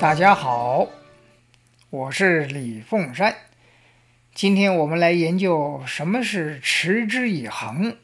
[0.00, 0.86] 大家好，
[1.90, 3.34] 我是李凤山。
[4.32, 7.96] 今天我们来研究什么是持之以恒。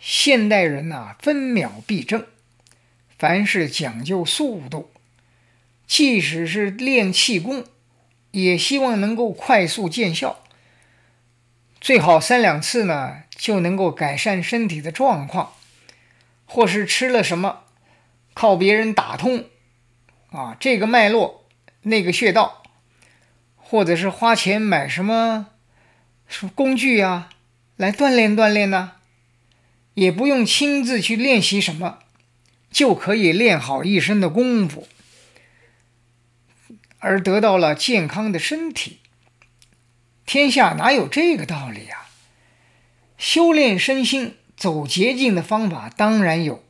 [0.00, 2.24] 现代人呐、分秒必争，
[3.18, 4.90] 凡事讲究速度，
[5.86, 7.66] 即使是练气功，
[8.30, 10.42] 也希望能够快速见效，
[11.78, 15.52] 最好三两次呢就能够改善身体的状况，
[16.46, 17.64] 或是吃了什么，
[18.32, 19.44] 靠别人打通。
[20.36, 21.46] 啊，这个脉络，
[21.80, 22.62] 那个穴道，
[23.56, 25.46] 或者是花钱买什么
[26.28, 27.30] 什么工具啊，
[27.76, 28.92] 来锻炼锻炼呢，
[29.94, 32.00] 也不用亲自去练习什么，
[32.70, 34.86] 就可以练好一身的功夫，
[36.98, 38.98] 而得到了健康的身体。
[40.26, 42.10] 天下哪有这个道理啊？
[43.16, 46.62] 修炼身心走捷径的方法当然有，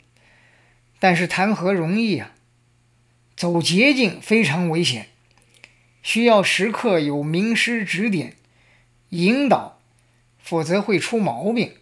[1.01, 2.31] 但是谈何容易啊！
[3.37, 5.09] 走捷径非常危险，
[6.03, 8.35] 需要时刻有名师指点、
[9.11, 9.79] 引导，
[10.39, 11.75] 否则会出毛病。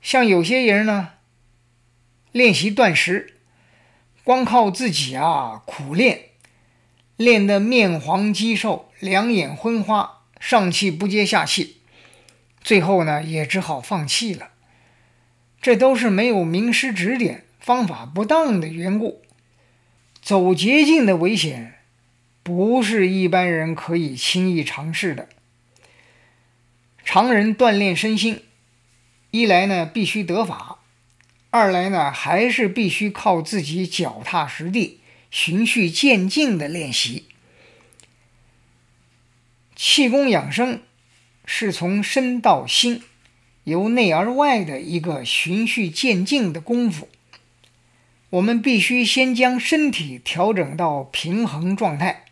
[0.00, 1.10] 像有些人呢，
[2.32, 3.34] 练习断食，
[4.24, 6.30] 光靠自己啊苦练，
[7.16, 11.76] 练得面黄肌瘦、两眼昏花、上气不接下气，
[12.62, 14.48] 最后呢也只好放弃了。
[15.60, 19.22] 这都是没有名师指点、方法不当的缘故。
[20.22, 21.80] 走捷径的危险，
[22.44, 25.28] 不是一般人可以轻易尝试的。
[27.04, 28.44] 常人锻炼身心，
[29.32, 30.78] 一来呢必须得法，
[31.50, 37.24] 二来呢还是必须靠自己脚踏实地、循序渐进的练习。
[39.74, 40.82] 气功养生
[41.44, 43.02] 是从身到心，
[43.64, 47.08] 由内而外的一个循序渐进的功夫。
[48.32, 52.24] 我们必须先将身体调整到平衡状态，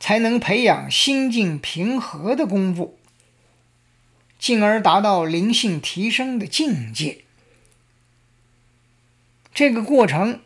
[0.00, 2.98] 才能培养心境平和的功夫，
[4.40, 7.22] 进而达到灵性提升的境界。
[9.54, 10.40] 这个过程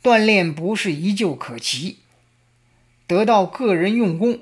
[0.00, 1.98] 锻炼不是一就可及，
[3.08, 4.38] 得到个人用功、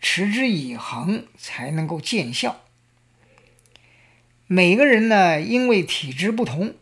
[0.00, 2.60] 持之以恒才能够见效。
[4.48, 6.74] 每个人呢，因为体质不同。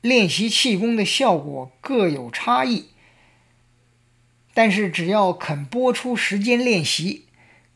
[0.00, 2.86] 练习气功的效果各有差异，
[4.54, 7.26] 但是只要肯拨出时间练习，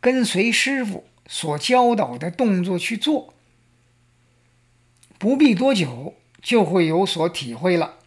[0.00, 3.34] 跟随师傅所教导的动作去做，
[5.18, 7.98] 不必多久就会有所体会了。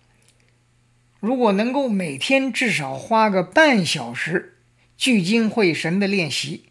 [1.19, 4.57] 如果能够每天至少花个半小时
[4.97, 6.65] 聚精会神的练习，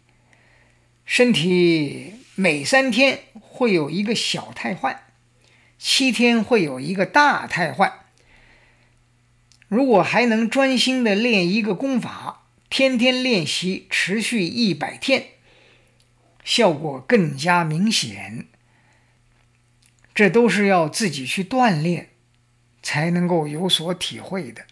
[1.05, 5.06] 身体每三天会有一个小太换。
[5.77, 8.05] 七天会有一个大太坏。
[9.67, 15.25] 如果还能专心的练一个功法，天天练习，持续一百天，
[16.43, 18.47] 效果更加明显。
[20.15, 22.09] 这都是要自己去锻炼，
[22.81, 24.65] 才能够有所体会的。